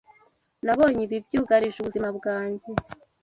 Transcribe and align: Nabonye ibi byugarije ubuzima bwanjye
Nabonye 0.65 1.01
ibi 1.05 1.17
byugarije 1.25 1.77
ubuzima 1.79 2.09
bwanjye 2.17 2.69